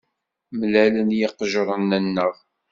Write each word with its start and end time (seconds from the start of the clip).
Mlalen 0.59 1.09
yiqejjiren-nneɣ. 1.17 2.33